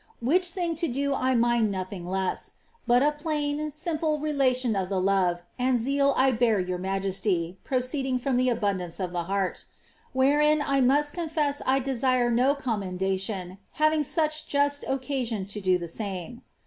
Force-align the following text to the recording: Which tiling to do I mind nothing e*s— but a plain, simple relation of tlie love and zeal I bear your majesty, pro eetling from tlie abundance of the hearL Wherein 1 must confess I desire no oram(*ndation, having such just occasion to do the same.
Which 0.19 0.55
tiling 0.55 0.73
to 0.77 0.87
do 0.87 1.13
I 1.13 1.35
mind 1.35 1.69
nothing 1.69 2.07
e*s— 2.11 2.53
but 2.87 3.03
a 3.03 3.11
plain, 3.11 3.69
simple 3.69 4.17
relation 4.17 4.75
of 4.75 4.89
tlie 4.89 5.03
love 5.03 5.43
and 5.59 5.77
zeal 5.77 6.15
I 6.17 6.31
bear 6.31 6.59
your 6.59 6.79
majesty, 6.79 7.59
pro 7.63 7.77
eetling 7.77 8.19
from 8.19 8.39
tlie 8.39 8.51
abundance 8.51 8.99
of 8.99 9.11
the 9.11 9.25
hearL 9.25 9.57
Wherein 10.11 10.57
1 10.61 10.87
must 10.87 11.13
confess 11.13 11.61
I 11.67 11.77
desire 11.77 12.31
no 12.31 12.55
oram(*ndation, 12.55 13.59
having 13.73 14.03
such 14.03 14.47
just 14.47 14.83
occasion 14.87 15.45
to 15.45 15.61
do 15.61 15.77
the 15.77 15.87
same. 15.87 16.41